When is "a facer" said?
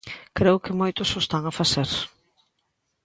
1.47-1.89